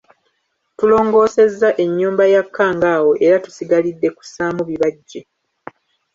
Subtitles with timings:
[0.77, 5.21] Tulongoosezza ennyumba ya Kkangaawo era tusigalidde kussaamu bibajje.